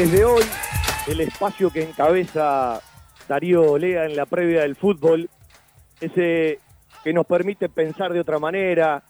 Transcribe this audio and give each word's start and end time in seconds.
Desde 0.00 0.24
hoy, 0.24 0.44
el 1.08 1.20
espacio 1.20 1.68
que 1.68 1.82
encabeza 1.82 2.80
Darío 3.28 3.72
Olea 3.72 4.06
en 4.06 4.16
la 4.16 4.24
previa 4.24 4.62
del 4.62 4.74
fútbol, 4.74 5.28
ese 6.00 6.58
que 7.04 7.12
nos 7.12 7.26
permite 7.26 7.68
pensar 7.68 8.10
de 8.14 8.20
otra 8.20 8.38
manera, 8.38 9.02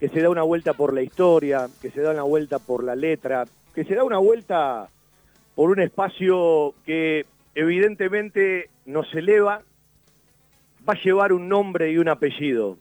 que 0.00 0.08
se 0.08 0.20
da 0.20 0.30
una 0.30 0.42
vuelta 0.42 0.72
por 0.72 0.94
la 0.94 1.00
historia, 1.00 1.68
que 1.80 1.92
se 1.92 2.00
da 2.00 2.10
una 2.10 2.24
vuelta 2.24 2.58
por 2.58 2.82
la 2.82 2.96
letra, 2.96 3.44
que 3.72 3.84
se 3.84 3.94
da 3.94 4.02
una 4.02 4.18
vuelta 4.18 4.88
por 5.54 5.70
un 5.70 5.78
espacio 5.78 6.74
que 6.84 7.24
evidentemente 7.54 8.68
nos 8.84 9.14
eleva, 9.14 9.62
va 10.88 10.94
a 10.94 11.02
llevar 11.04 11.32
un 11.32 11.48
nombre 11.48 11.92
y 11.92 11.98
un 11.98 12.08
apellido, 12.08 12.78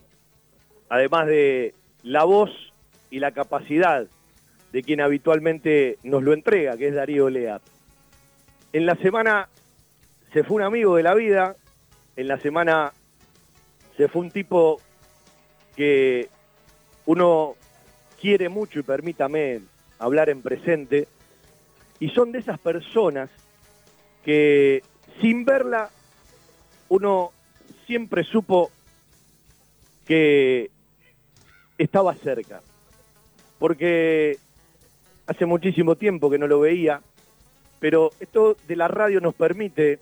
además 0.89 1.27
de 1.27 1.75
la 2.01 2.23
voz 2.23 2.49
y 3.11 3.19
la 3.19 3.33
capacidad 3.33 4.07
de 4.71 4.83
quien 4.83 5.01
habitualmente 5.01 5.97
nos 6.03 6.23
lo 6.23 6.33
entrega, 6.33 6.77
que 6.77 6.87
es 6.87 6.95
Darío 6.95 7.29
Lea. 7.29 7.59
En 8.73 8.85
la 8.85 8.95
semana 8.95 9.49
se 10.33 10.43
fue 10.43 10.57
un 10.57 10.63
amigo 10.63 10.95
de 10.95 11.03
la 11.03 11.13
vida, 11.13 11.55
en 12.15 12.27
la 12.27 12.39
semana 12.39 12.93
se 13.97 14.07
fue 14.07 14.21
un 14.21 14.31
tipo 14.31 14.79
que 15.75 16.29
uno 17.05 17.55
quiere 18.19 18.49
mucho 18.49 18.79
y 18.79 18.83
permítame 18.83 19.61
hablar 19.99 20.29
en 20.29 20.41
presente, 20.41 21.07
y 21.99 22.09
son 22.09 22.31
de 22.31 22.39
esas 22.39 22.59
personas 22.59 23.29
que 24.23 24.83
sin 25.19 25.45
verla 25.45 25.89
uno 26.89 27.31
siempre 27.85 28.23
supo 28.23 28.71
que 30.05 30.71
estaba 31.77 32.15
cerca, 32.15 32.61
porque 33.59 34.37
hace 35.27 35.45
muchísimo 35.45 35.95
tiempo 35.95 36.29
que 36.29 36.37
no 36.37 36.47
lo 36.47 36.59
veía, 36.59 37.01
pero 37.79 38.11
esto 38.19 38.57
de 38.67 38.75
la 38.75 38.87
radio 38.87 39.19
nos 39.21 39.33
permite 39.33 39.99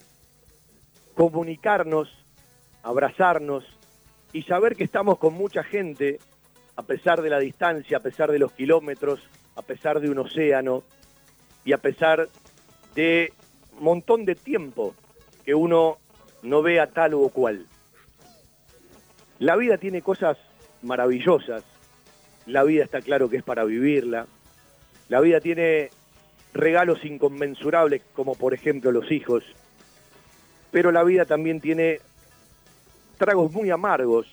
comunicarnos, 1.15 2.09
abrazarnos 2.83 3.65
y 4.33 4.43
saber 4.43 4.75
que 4.75 4.83
estamos 4.83 5.17
con 5.17 5.33
mucha 5.33 5.63
gente, 5.63 6.19
a 6.75 6.83
pesar 6.83 7.21
de 7.21 7.29
la 7.29 7.39
distancia, 7.39 7.97
a 7.97 8.01
pesar 8.01 8.31
de 8.31 8.39
los 8.39 8.51
kilómetros, 8.53 9.19
a 9.55 9.61
pesar 9.61 9.99
de 9.99 10.09
un 10.09 10.19
océano 10.19 10.83
y 11.65 11.73
a 11.73 11.77
pesar 11.77 12.29
de 12.95 13.33
un 13.77 13.83
montón 13.83 14.25
de 14.25 14.35
tiempo 14.35 14.95
que 15.45 15.55
uno 15.55 15.97
no 16.43 16.61
vea 16.61 16.87
tal 16.87 17.13
o 17.13 17.29
cual. 17.29 17.65
La 19.39 19.55
vida 19.55 19.77
tiene 19.77 20.01
cosas 20.01 20.37
maravillosas, 20.81 21.63
la 22.45 22.63
vida 22.63 22.83
está 22.83 23.01
claro 23.01 23.29
que 23.29 23.37
es 23.37 23.43
para 23.43 23.63
vivirla, 23.63 24.27
la 25.09 25.19
vida 25.19 25.41
tiene 25.41 25.89
regalos 26.53 27.03
inconmensurables 27.03 28.03
como 28.13 28.35
por 28.35 28.53
ejemplo 28.53 28.91
los 28.91 29.11
hijos, 29.11 29.43
pero 30.71 30.91
la 30.91 31.03
vida 31.03 31.25
también 31.25 31.59
tiene 31.59 31.99
tragos 33.17 33.51
muy 33.51 33.71
amargos 33.71 34.27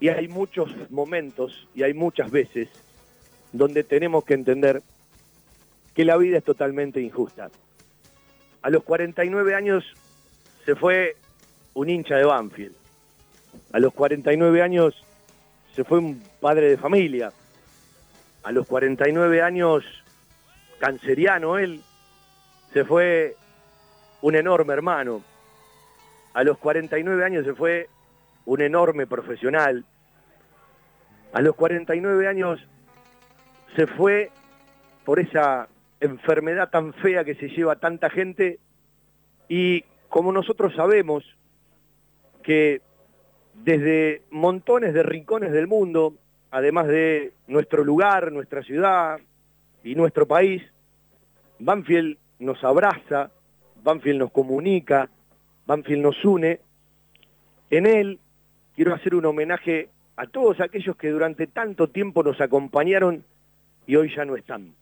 y 0.00 0.08
hay 0.08 0.28
muchos 0.28 0.70
momentos 0.90 1.68
y 1.74 1.82
hay 1.82 1.94
muchas 1.94 2.30
veces 2.30 2.68
donde 3.52 3.84
tenemos 3.84 4.24
que 4.24 4.34
entender 4.34 4.82
que 5.94 6.04
la 6.04 6.16
vida 6.16 6.38
es 6.38 6.44
totalmente 6.44 7.00
injusta. 7.00 7.50
A 8.62 8.70
los 8.70 8.82
49 8.82 9.54
años 9.54 9.84
se 10.64 10.74
fue 10.74 11.16
un 11.74 11.90
hincha 11.90 12.16
de 12.16 12.24
Banfield. 12.24 12.74
A 13.72 13.78
los 13.78 13.92
49 13.92 14.62
años 14.62 14.94
se 15.74 15.84
fue 15.84 15.98
un 15.98 16.22
padre 16.40 16.70
de 16.70 16.76
familia 16.76 17.32
a 18.44 18.52
los 18.52 18.66
49 18.66 19.42
años, 19.42 19.84
canceriano 20.78 21.58
él, 21.58 21.80
se 22.72 22.84
fue 22.84 23.36
un 24.20 24.34
enorme 24.34 24.74
hermano. 24.74 25.22
A 26.34 26.44
los 26.44 26.58
49 26.58 27.24
años 27.24 27.46
se 27.46 27.54
fue 27.54 27.88
un 28.44 28.60
enorme 28.60 29.06
profesional. 29.06 29.84
A 31.32 31.40
los 31.40 31.54
49 31.56 32.28
años 32.28 32.60
se 33.76 33.86
fue 33.86 34.30
por 35.04 35.20
esa 35.20 35.68
enfermedad 36.00 36.68
tan 36.68 36.92
fea 36.92 37.24
que 37.24 37.34
se 37.34 37.48
lleva 37.48 37.76
tanta 37.76 38.10
gente 38.10 38.58
y 39.48 39.84
como 40.08 40.32
nosotros 40.32 40.74
sabemos 40.74 41.24
que 42.42 42.82
desde 43.54 44.22
montones 44.30 44.92
de 44.92 45.02
rincones 45.02 45.52
del 45.52 45.66
mundo 45.66 46.14
además 46.54 46.86
de 46.86 47.32
nuestro 47.48 47.82
lugar, 47.82 48.30
nuestra 48.30 48.62
ciudad 48.62 49.18
y 49.82 49.96
nuestro 49.96 50.24
país, 50.24 50.62
Banfield 51.58 52.16
nos 52.38 52.62
abraza, 52.62 53.32
Banfield 53.82 54.20
nos 54.20 54.30
comunica, 54.30 55.10
Banfield 55.66 56.02
nos 56.02 56.24
une. 56.24 56.60
En 57.70 57.86
él 57.86 58.20
quiero 58.76 58.94
hacer 58.94 59.16
un 59.16 59.26
homenaje 59.26 59.88
a 60.14 60.28
todos 60.28 60.60
aquellos 60.60 60.94
que 60.94 61.10
durante 61.10 61.48
tanto 61.48 61.88
tiempo 61.88 62.22
nos 62.22 62.40
acompañaron 62.40 63.24
y 63.84 63.96
hoy 63.96 64.14
ya 64.14 64.24
no 64.24 64.36
están. 64.36 64.74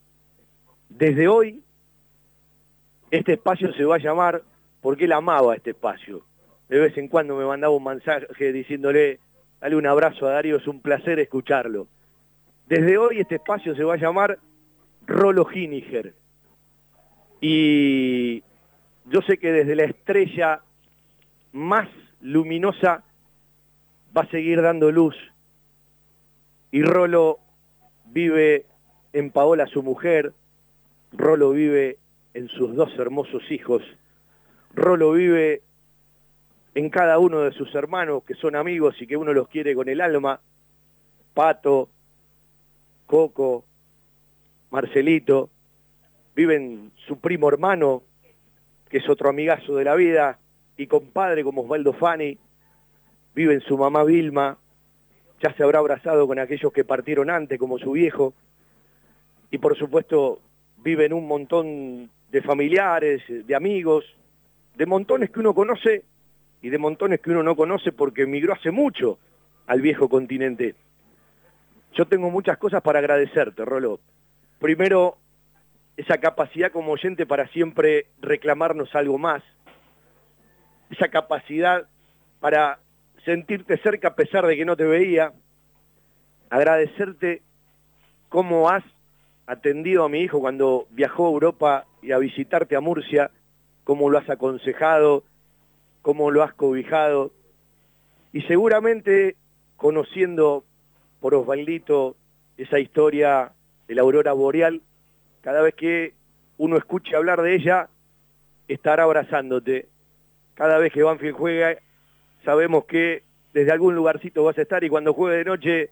Desde 0.89 1.27
hoy, 1.27 1.63
este 3.09 3.33
espacio 3.33 3.73
se 3.73 3.83
va 3.83 3.95
a 3.95 3.99
llamar 3.99 4.43
porque 4.79 5.05
él 5.05 5.11
amaba 5.11 5.55
este 5.55 5.71
espacio. 5.71 6.21
De 6.69 6.77
vez 6.77 6.95
en 6.99 7.07
cuando 7.07 7.35
me 7.35 7.45
mandaba 7.45 7.75
un 7.75 7.83
mensaje 7.83 8.53
diciéndole, 8.53 9.19
Dale 9.63 9.77
un 9.77 9.87
abrazo 9.87 10.27
a 10.27 10.31
Darío, 10.31 10.57
es 10.57 10.67
un 10.67 10.81
placer 10.81 11.19
escucharlo. 11.19 11.87
Desde 12.67 12.97
hoy 12.97 13.21
este 13.21 13.35
espacio 13.35 13.73
se 13.73 13.85
va 13.85 13.93
a 13.93 13.97
llamar 13.97 14.37
Rolo 15.07 15.47
Hiniger. 15.49 16.13
Y 17.39 18.43
yo 19.05 19.21
sé 19.25 19.37
que 19.37 19.53
desde 19.53 19.77
la 19.77 19.85
estrella 19.85 20.59
más 21.53 21.87
luminosa 22.19 23.05
va 24.15 24.23
a 24.23 24.31
seguir 24.31 24.61
dando 24.61 24.91
luz. 24.91 25.15
Y 26.69 26.83
Rolo 26.83 27.39
vive 28.07 28.65
en 29.13 29.31
Paola 29.31 29.65
su 29.67 29.81
mujer, 29.81 30.33
Rolo 31.13 31.51
vive 31.51 31.99
en 32.33 32.49
sus 32.49 32.75
dos 32.75 32.91
hermosos 32.99 33.49
hijos, 33.49 33.81
Rolo 34.75 35.13
vive 35.13 35.61
en 36.75 36.89
cada 36.89 37.19
uno 37.19 37.41
de 37.41 37.51
sus 37.51 37.73
hermanos 37.75 38.23
que 38.23 38.33
son 38.33 38.55
amigos 38.55 38.95
y 38.99 39.07
que 39.07 39.17
uno 39.17 39.33
los 39.33 39.47
quiere 39.47 39.75
con 39.75 39.89
el 39.89 40.01
alma, 40.01 40.39
Pato, 41.33 41.89
Coco, 43.05 43.65
Marcelito, 44.71 45.49
viven 46.35 46.91
su 47.07 47.19
primo 47.19 47.47
hermano, 47.49 48.03
que 48.89 48.97
es 48.97 49.09
otro 49.09 49.29
amigazo 49.29 49.75
de 49.75 49.83
la 49.83 49.95
vida, 49.95 50.39
y 50.77 50.87
compadre 50.87 51.43
como 51.43 51.61
Osvaldo 51.61 51.93
Fani, 51.93 52.37
viven 53.35 53.61
su 53.61 53.77
mamá 53.77 54.03
Vilma, 54.03 54.57
ya 55.41 55.53
se 55.53 55.63
habrá 55.63 55.79
abrazado 55.79 56.25
con 56.27 56.39
aquellos 56.39 56.71
que 56.71 56.83
partieron 56.83 57.29
antes, 57.29 57.59
como 57.59 57.77
su 57.77 57.91
viejo, 57.91 58.33
y 59.51 59.59
por 59.59 59.77
supuesto 59.77 60.39
viven 60.77 61.13
un 61.13 61.27
montón 61.27 62.09
de 62.31 62.41
familiares, 62.41 63.21
de 63.27 63.55
amigos, 63.55 64.05
de 64.75 64.85
montones 64.87 65.29
que 65.29 65.39
uno 65.39 65.53
conoce 65.53 66.03
y 66.63 66.69
de 66.69 66.77
montones 66.79 67.19
que 67.19 67.29
uno 67.29 67.43
no 67.43 67.57
conoce 67.57 67.91
porque 67.91 68.23
emigró 68.23 68.53
hace 68.53 68.71
mucho 68.71 69.19
al 69.67 69.81
viejo 69.81 70.07
continente. 70.07 70.75
Yo 71.93 72.07
tengo 72.07 72.31
muchas 72.31 72.57
cosas 72.57 72.81
para 72.81 72.99
agradecerte, 72.99 73.65
Rolo. 73.65 73.99
Primero, 74.59 75.17
esa 75.97 76.17
capacidad 76.19 76.71
como 76.71 76.93
oyente 76.93 77.25
para 77.25 77.47
siempre 77.49 78.07
reclamarnos 78.21 78.95
algo 78.95 79.17
más. 79.17 79.43
Esa 80.89 81.09
capacidad 81.09 81.85
para 82.39 82.79
sentirte 83.25 83.77
cerca 83.79 84.09
a 84.09 84.15
pesar 84.15 84.47
de 84.47 84.55
que 84.55 84.63
no 84.63 84.77
te 84.77 84.85
veía. 84.85 85.33
Agradecerte 86.49 87.41
cómo 88.29 88.69
has 88.69 88.85
atendido 89.47 90.05
a 90.05 90.09
mi 90.09 90.21
hijo 90.21 90.39
cuando 90.39 90.87
viajó 90.91 91.27
a 91.27 91.31
Europa 91.31 91.85
y 92.01 92.13
a 92.13 92.19
visitarte 92.19 92.77
a 92.77 92.79
Murcia, 92.79 93.31
cómo 93.83 94.09
lo 94.09 94.17
has 94.17 94.29
aconsejado, 94.29 95.23
cómo 96.03 96.29
lo 96.29 96.43
has 96.43 96.53
cobijado, 96.53 97.31
y 98.33 98.41
seguramente 98.41 99.35
conociendo 99.77 100.63
por 101.19 101.33
Osvaldito 101.33 102.15
esa 102.57 102.77
historia 102.77 103.53
de 103.87 103.95
la 103.95 104.01
aurora 104.01 104.33
boreal, 104.33 104.81
cada 105.41 105.61
vez 105.61 105.73
que 105.75 106.13
uno 106.57 106.77
escuche 106.77 107.15
hablar 107.15 107.41
de 107.41 107.55
ella, 107.55 107.89
estará 108.67 109.03
abrazándote. 109.03 109.87
Cada 110.55 110.77
vez 110.77 110.91
que 110.93 111.03
Banfield 111.03 111.35
juega, 111.35 111.77
sabemos 112.43 112.85
que 112.85 113.23
desde 113.53 113.71
algún 113.71 113.95
lugarcito 113.95 114.43
vas 114.43 114.57
a 114.57 114.63
estar 114.63 114.83
y 114.83 114.89
cuando 114.89 115.13
juegue 115.13 115.37
de 115.37 115.45
noche, 115.45 115.89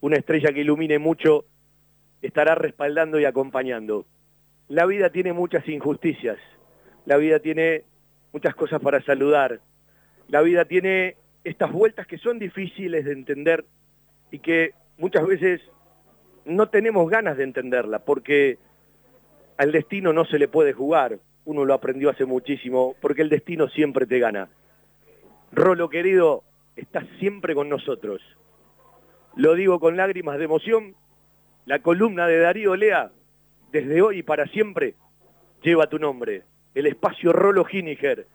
una 0.00 0.16
estrella 0.16 0.52
que 0.52 0.60
ilumine 0.60 0.98
mucho 0.98 1.46
estará 2.22 2.54
respaldando 2.54 3.18
y 3.18 3.24
acompañando. 3.24 4.04
La 4.68 4.84
vida 4.86 5.10
tiene 5.10 5.32
muchas 5.32 5.66
injusticias, 5.68 6.38
la 7.06 7.16
vida 7.16 7.38
tiene 7.38 7.84
muchas 8.34 8.54
cosas 8.56 8.82
para 8.82 9.00
saludar. 9.02 9.60
La 10.28 10.42
vida 10.42 10.64
tiene 10.64 11.16
estas 11.44 11.70
vueltas 11.70 12.06
que 12.08 12.18
son 12.18 12.40
difíciles 12.40 13.04
de 13.04 13.12
entender 13.12 13.64
y 14.32 14.40
que 14.40 14.72
muchas 14.98 15.24
veces 15.24 15.60
no 16.44 16.68
tenemos 16.68 17.08
ganas 17.08 17.36
de 17.36 17.44
entenderla, 17.44 18.00
porque 18.00 18.58
al 19.56 19.70
destino 19.70 20.12
no 20.12 20.24
se 20.24 20.40
le 20.40 20.48
puede 20.48 20.72
jugar. 20.72 21.20
Uno 21.44 21.64
lo 21.64 21.74
aprendió 21.74 22.10
hace 22.10 22.24
muchísimo, 22.24 22.96
porque 23.00 23.22
el 23.22 23.28
destino 23.28 23.68
siempre 23.68 24.04
te 24.04 24.18
gana. 24.18 24.48
Rolo 25.52 25.88
querido, 25.88 26.42
estás 26.74 27.04
siempre 27.20 27.54
con 27.54 27.68
nosotros. 27.68 28.20
Lo 29.36 29.54
digo 29.54 29.78
con 29.78 29.96
lágrimas 29.96 30.38
de 30.38 30.44
emoción. 30.44 30.96
La 31.66 31.78
columna 31.78 32.26
de 32.26 32.40
Darío 32.40 32.74
Lea, 32.74 33.12
desde 33.70 34.02
hoy 34.02 34.18
y 34.18 34.22
para 34.24 34.46
siempre, 34.46 34.96
lleva 35.62 35.86
tu 35.86 36.00
nombre. 36.00 36.42
El 36.74 36.86
espacio 36.86 37.32
Rolo 37.32 37.64
Giniger, 37.64 38.26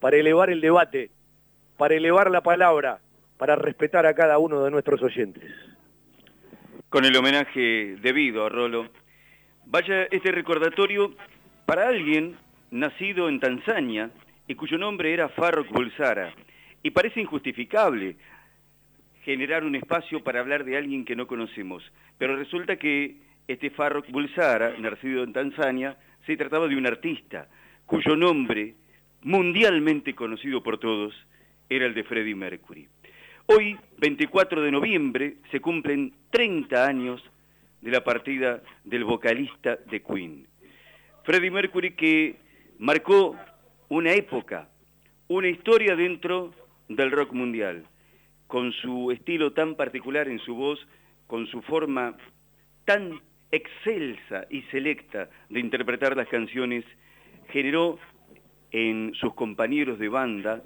para 0.00 0.18
elevar 0.18 0.50
el 0.50 0.60
debate, 0.60 1.10
para 1.78 1.94
elevar 1.94 2.30
la 2.30 2.42
palabra, 2.42 3.00
para 3.38 3.56
respetar 3.56 4.04
a 4.04 4.14
cada 4.14 4.38
uno 4.38 4.62
de 4.62 4.70
nuestros 4.70 5.02
oyentes. 5.02 5.50
Con 6.90 7.06
el 7.06 7.16
homenaje 7.16 7.96
debido 8.02 8.44
a 8.44 8.48
Rolo, 8.50 8.90
vaya 9.64 10.04
este 10.10 10.30
recordatorio 10.30 11.14
para 11.64 11.88
alguien 11.88 12.36
nacido 12.70 13.30
en 13.30 13.40
Tanzania 13.40 14.10
y 14.46 14.54
cuyo 14.54 14.76
nombre 14.76 15.14
era 15.14 15.30
Farrokh 15.30 15.70
Bulsara. 15.70 16.34
Y 16.82 16.90
parece 16.90 17.20
injustificable 17.20 18.16
generar 19.22 19.64
un 19.64 19.74
espacio 19.74 20.22
para 20.22 20.40
hablar 20.40 20.64
de 20.64 20.76
alguien 20.76 21.04
que 21.04 21.16
no 21.16 21.26
conocemos. 21.26 21.82
Pero 22.18 22.36
resulta 22.36 22.76
que 22.76 23.16
este 23.48 23.70
Farrokh 23.70 24.10
Bulsara, 24.10 24.74
nacido 24.78 25.24
en 25.24 25.32
Tanzania, 25.32 25.96
se 26.26 26.36
trataba 26.36 26.68
de 26.68 26.76
un 26.76 26.86
artista 26.86 27.48
cuyo 27.86 28.16
nombre, 28.16 28.74
mundialmente 29.22 30.14
conocido 30.14 30.62
por 30.62 30.78
todos, 30.78 31.14
era 31.68 31.86
el 31.86 31.94
de 31.94 32.04
Freddie 32.04 32.34
Mercury. 32.34 32.88
Hoy, 33.46 33.76
24 33.98 34.60
de 34.60 34.70
noviembre, 34.72 35.36
se 35.50 35.60
cumplen 35.60 36.12
30 36.30 36.84
años 36.84 37.22
de 37.80 37.90
la 37.92 38.02
partida 38.02 38.60
del 38.84 39.04
vocalista 39.04 39.76
de 39.88 40.02
Queen. 40.02 40.46
Freddie 41.22 41.50
Mercury 41.50 41.92
que 41.92 42.36
marcó 42.78 43.36
una 43.88 44.12
época, 44.12 44.68
una 45.28 45.48
historia 45.48 45.94
dentro 45.94 46.52
del 46.88 47.10
rock 47.12 47.32
mundial, 47.32 47.84
con 48.48 48.72
su 48.72 49.10
estilo 49.12 49.52
tan 49.52 49.76
particular 49.76 50.28
en 50.28 50.38
su 50.40 50.54
voz, 50.54 50.84
con 51.26 51.46
su 51.46 51.62
forma 51.62 52.16
tan 52.84 53.20
excelsa 53.50 54.46
y 54.50 54.62
selecta 54.62 55.28
de 55.48 55.60
interpretar 55.60 56.16
las 56.16 56.28
canciones, 56.28 56.84
generó 57.48 57.98
en 58.70 59.12
sus 59.14 59.34
compañeros 59.34 59.98
de 59.98 60.08
banda 60.08 60.62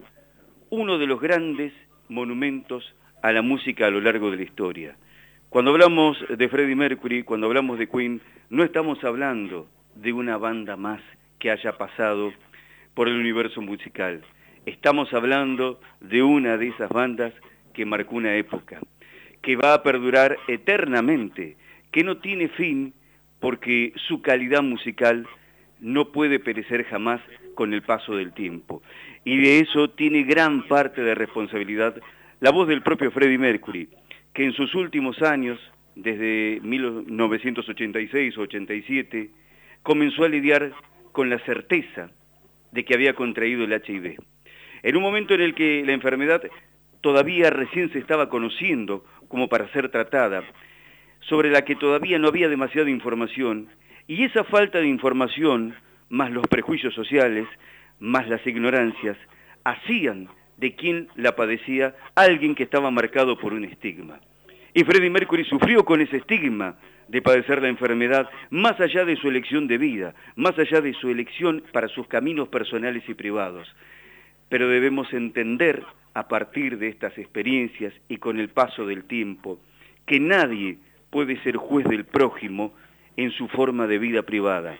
uno 0.71 0.99
de 0.99 1.07
los 1.07 1.21
grandes 1.21 1.73
monumentos 2.09 2.95
a 3.23 3.33
la 3.33 3.43
música 3.43 3.87
a 3.87 3.91
lo 3.91 4.01
largo 4.01 4.31
de 4.31 4.39
la 4.39 4.43
historia. 4.43 4.97
Cuando 5.49 5.73
hablamos 5.73 6.17
de 6.29 6.49
Freddie 6.49 6.77
Mercury, 6.77 7.23
cuando 7.25 7.47
hablamos 7.47 7.79
de 7.79 7.89
Queen, 7.89 8.21
no 8.51 8.63
estamos 8.63 9.03
hablando 9.05 9.69
de 9.97 10.13
una 10.13 10.37
banda 10.37 10.77
más 10.77 11.01
que 11.39 11.51
haya 11.51 11.77
pasado 11.77 12.33
por 12.95 13.09
el 13.09 13.19
universo 13.19 13.61
musical. 13.61 14.23
Estamos 14.67 15.13
hablando 15.13 15.81
de 16.01 16.23
una 16.23 16.57
de 16.57 16.69
esas 16.69 16.89
bandas 16.91 17.33
que 17.73 17.85
marcó 17.85 18.17
una 18.17 18.37
época, 18.37 18.79
que 19.43 19.57
va 19.57 19.75
a 19.75 19.83
perdurar 19.83 20.37
eternamente, 20.49 21.57
que 21.91 22.05
no 22.05 22.19
tiene 22.19 22.49
fin 22.49 22.93
porque 23.41 23.93
su 24.09 24.23
calidad 24.23 24.63
musical 24.63 25.27
no 25.81 26.13
puede 26.13 26.39
perecer 26.39 26.85
jamás 26.85 27.21
con 27.55 27.75
el 27.75 27.83
paso 27.83 28.17
del 28.17 28.33
tiempo. 28.33 28.83
Y 29.25 29.39
de 29.39 29.59
eso 29.61 29.91
tiene 29.91 30.23
gran 30.23 30.69
parte 30.69 31.03
de 31.03 31.15
responsabilidad 31.15 32.01
la 32.41 32.51
voz 32.51 32.69
del 32.69 32.83
propio 32.83 33.11
Freddie 33.11 33.39
Mercury, 33.39 33.89
que 34.33 34.45
en 34.45 34.53
sus 34.53 34.75
últimos 34.75 35.21
años, 35.23 35.59
desde 35.95 36.61
1986-87, 36.63 39.31
comenzó 39.83 40.25
a 40.25 40.29
lidiar 40.29 40.73
con 41.13 41.29
la 41.29 41.39
certeza 41.41 42.11
de 42.73 42.85
que 42.85 42.95
había 42.95 43.15
contraído 43.15 43.65
el 43.65 43.73
HIV. 43.73 44.17
En 44.83 44.97
un 44.97 45.03
momento 45.03 45.35
en 45.35 45.43
el 45.43 45.55
que 45.55 45.83
la 45.85 45.93
enfermedad 45.93 46.43
todavía 47.03 47.51
recién 47.51 47.93
se 47.93 47.99
estaba 47.99 48.31
conociendo 48.31 49.05
como 49.29 49.49
para 49.49 49.71
ser 49.73 49.91
tratada, 49.91 50.43
sobre 51.21 51.51
la 51.51 51.65
que 51.65 51.77
todavía 51.77 52.19
no 52.19 52.27
había 52.29 52.49
demasiada 52.49 52.91
información, 52.91 53.69
y 54.07 54.25
esa 54.25 54.45
falta 54.45 54.79
de 54.79 54.89
información, 54.89 55.75
más 56.09 56.31
los 56.31 56.47
prejuicios 56.47 56.95
sociales, 56.95 57.47
más 57.99 58.29
las 58.29 58.45
ignorancias, 58.47 59.17
hacían 59.65 60.29
de 60.57 60.75
quien 60.75 61.09
la 61.17 61.37
padecía 61.37 61.95
alguien 62.15 62.55
que 62.55 62.65
estaba 62.65 62.91
marcado 62.91 63.39
por 63.39 63.53
un 63.53 63.65
estigma. 63.65 64.21
Y 64.75 64.85
Freddie 64.85 65.11
Mercury 65.11 65.45
sufrió 65.45 65.85
con 65.85 66.01
ese 66.01 66.19
estigma 66.19 66.77
de 67.09 67.23
padecer 67.23 67.61
la 67.61 67.69
enfermedad, 67.69 68.29
más 68.51 68.81
allá 68.81 69.05
de 69.05 69.17
su 69.17 69.29
elección 69.29 69.67
de 69.67 69.79
vida, 69.79 70.15
más 70.37 70.57
allá 70.59 70.81
de 70.81 70.95
su 70.95 71.09
elección 71.09 71.65
para 71.73 71.89
sus 71.89 72.07
caminos 72.07 72.49
personales 72.49 73.03
y 73.09 73.15
privados. 73.15 73.67
Pero 74.49 74.69
debemos 74.69 75.13
entender, 75.13 75.83
a 76.15 76.29
partir 76.29 76.79
de 76.79 76.89
estas 76.89 77.17
experiencias 77.19 77.93
y 78.09 78.19
con 78.19 78.39
el 78.39 78.49
paso 78.49 78.87
del 78.87 79.05
tiempo, 79.05 79.59
que 80.07 80.21
nadie 80.21 80.79
puede 81.11 81.41
ser 81.43 81.57
juez 81.57 81.87
del 81.87 82.05
prójimo 82.05 82.73
en 83.17 83.31
su 83.33 83.49
forma 83.49 83.87
de 83.87 83.99
vida 83.99 84.23
privada, 84.23 84.77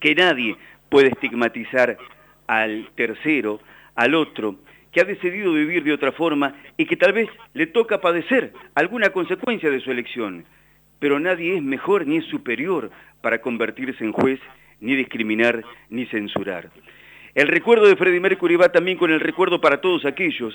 que 0.00 0.14
nadie 0.14 0.56
puede 0.88 1.08
estigmatizar 1.08 1.96
al 2.46 2.90
tercero, 2.94 3.60
al 3.94 4.14
otro, 4.14 4.56
que 4.92 5.00
ha 5.00 5.04
decidido 5.04 5.52
vivir 5.54 5.84
de 5.84 5.92
otra 5.92 6.12
forma 6.12 6.54
y 6.76 6.84
que 6.84 6.96
tal 6.96 7.12
vez 7.12 7.28
le 7.54 7.66
toca 7.66 8.00
padecer 8.00 8.52
alguna 8.74 9.10
consecuencia 9.10 9.70
de 9.70 9.80
su 9.80 9.90
elección. 9.90 10.44
Pero 10.98 11.18
nadie 11.18 11.56
es 11.56 11.62
mejor 11.62 12.06
ni 12.06 12.18
es 12.18 12.26
superior 12.26 12.90
para 13.22 13.40
convertirse 13.40 14.04
en 14.04 14.12
juez, 14.12 14.38
ni 14.80 14.94
discriminar, 14.94 15.64
ni 15.88 16.06
censurar. 16.06 16.70
El 17.34 17.48
recuerdo 17.48 17.86
de 17.86 17.96
Freddie 17.96 18.20
Mercury 18.20 18.56
va 18.56 18.70
también 18.70 18.98
con 18.98 19.10
el 19.10 19.20
recuerdo 19.20 19.60
para 19.60 19.80
todos 19.80 20.04
aquellos 20.04 20.54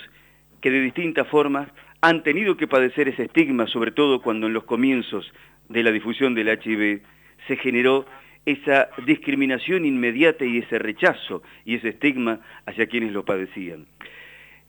que 0.60 0.70
de 0.70 0.80
distintas 0.80 1.26
formas 1.26 1.68
han 2.00 2.22
tenido 2.22 2.56
que 2.56 2.68
padecer 2.68 3.08
ese 3.08 3.24
estigma, 3.24 3.66
sobre 3.66 3.90
todo 3.90 4.22
cuando 4.22 4.46
en 4.46 4.52
los 4.52 4.64
comienzos 4.64 5.32
de 5.68 5.82
la 5.82 5.92
difusión 5.92 6.34
del 6.34 6.48
HIV 6.48 7.02
se 7.46 7.56
generó 7.56 8.06
esa 8.46 8.88
discriminación 9.06 9.84
inmediata 9.84 10.44
y 10.44 10.58
ese 10.58 10.78
rechazo 10.78 11.42
y 11.64 11.74
ese 11.74 11.90
estigma 11.90 12.40
hacia 12.66 12.86
quienes 12.86 13.12
lo 13.12 13.24
padecían. 13.24 13.86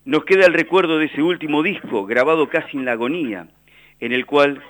Nos 0.06 0.25
queda 0.25 0.46
el 0.46 0.54
recuerdo 0.54 0.98
de 0.98 1.06
ese 1.06 1.22
último 1.22 1.63
disco, 1.63 2.06
grabado 2.06 2.50
casi 2.50 2.78
en 2.78 2.86
la 2.86 2.94
agonía, 2.94 3.48
en 4.00 4.12
el 4.12 4.25
cual, 4.25 4.62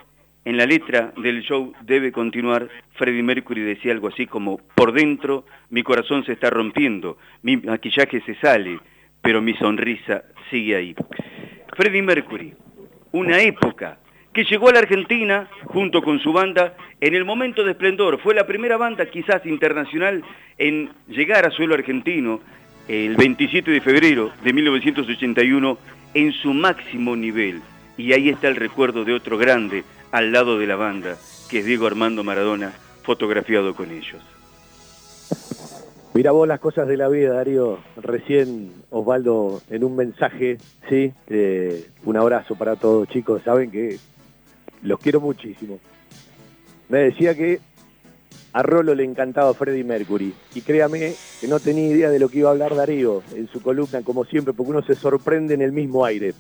en 0.46 0.58
la 0.58 0.66
letra 0.66 1.14
del 1.18 1.42
show 1.42 1.74
Debe 1.82 2.12
Continuar, 2.12 2.68
Freddie 2.94 3.24
Mercury 3.24 3.62
decía 3.62 3.94
algo 3.94 4.10
así 4.10 4.28
como, 4.28 4.58
por 4.76 4.92
dentro 4.92 5.46
mi 5.70 5.82
corazón 5.82 6.24
se 6.26 6.34
está 6.34 6.50
rompiendo, 6.50 7.18
mi 7.42 7.58
maquillaje 7.58 8.22
se 8.22 8.36
sale, 8.36 8.80
pero 9.22 9.42
mi 9.42 9.54
sonrisa 9.56 10.24
sigue 10.50 10.76
ahí. 10.76 10.96
Freddie 11.76 12.02
Mercury, 12.02 12.54
una 13.12 13.42
época 13.42 14.00
que 14.34 14.44
llegó 14.44 14.70
a 14.70 14.74
la 14.74 14.80
Argentina 14.80 15.50
junto 15.66 16.02
con 16.02 16.20
su 16.20 16.32
banda 16.32 16.76
en 17.02 17.16
el 17.16 17.26
momento 17.26 17.64
de 17.64 17.72
esplendor. 17.72 18.20
Fue 18.20 18.36
la 18.36 18.46
primera 18.46 18.78
banda 18.78 19.06
quizás 19.06 19.46
internacional 19.46 20.24
en 20.58 20.92
llegar 21.08 21.46
a 21.46 21.52
suelo 21.52 21.74
argentino 21.74 22.40
el 22.88 23.16
27 23.16 23.70
de 23.72 23.82
febrero 23.82 24.32
de 24.44 24.54
1981 24.54 25.78
en 26.14 26.32
su 26.34 26.54
máximo 26.54 27.16
nivel. 27.16 27.62
Y 27.98 28.14
ahí 28.14 28.30
está 28.30 28.48
el 28.48 28.56
recuerdo 28.56 29.04
de 29.04 29.14
otro 29.14 29.38
grande 29.38 29.84
al 30.12 30.32
lado 30.32 30.58
de 30.58 30.68
la 30.68 30.76
banda, 30.76 31.18
que 31.50 31.60
es 31.60 31.66
Diego 31.66 31.86
Armando 31.86 32.24
Maradona, 32.24 32.72
fotografiado 33.04 33.76
con 33.76 33.92
ellos. 33.92 34.22
Mira 36.14 36.32
vos 36.32 36.48
las 36.48 36.60
cosas 36.60 36.88
de 36.88 36.98
la 36.98 37.08
vida, 37.08 37.34
Darío. 37.34 37.80
Recién 37.98 38.72
Osvaldo 38.90 39.62
en 39.70 39.84
un 39.84 39.96
mensaje, 39.96 40.58
sí, 40.90 41.14
un 42.04 42.18
abrazo 42.18 42.56
para 42.56 42.76
todos 42.76 43.08
chicos. 43.10 43.44
Saben 43.44 43.70
que 43.70 43.98
los 44.84 45.00
quiero 45.00 45.22
muchísimo. 45.22 45.80
Me 46.90 47.00
decía 47.00 47.36
que 47.36 47.60
a 48.54 48.64
Rolo 48.64 48.96
le 48.96 49.04
encantaba 49.04 49.54
Freddie 49.54 49.84
Mercury. 49.84 50.34
Y 50.56 50.62
créame 50.62 51.14
que 51.40 51.48
no 51.48 51.60
tenía 51.60 51.88
idea 51.88 52.10
de 52.10 52.20
lo 52.20 52.30
que 52.30 52.40
iba 52.40 52.50
a 52.50 52.54
hablar 52.54 52.76
Darío 52.76 53.22
en 53.36 53.48
su 53.48 53.62
columna, 53.62 54.02
como 54.02 54.26
siempre, 54.26 54.54
porque 54.54 54.72
uno 54.72 54.82
se 54.82 54.96
sorprende 54.96 55.54
en 55.54 55.62
el 55.62 55.72
mismo 55.72 56.06
aire. 56.06 56.34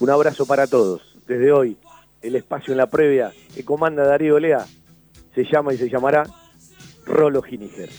Un 0.00 0.10
abrazo 0.10 0.46
para 0.46 0.66
todos. 0.66 1.02
Desde 1.26 1.52
hoy, 1.52 1.76
el 2.22 2.36
espacio 2.36 2.72
en 2.72 2.78
la 2.78 2.90
previa 2.90 3.32
que 3.54 3.64
comanda 3.64 4.04
Darío 4.04 4.38
Lea 4.38 4.66
se 5.34 5.44
llama 5.44 5.72
y 5.72 5.78
se 5.78 5.88
llamará 5.88 6.24
Rolo 7.04 7.42
Giniger. 7.42 7.90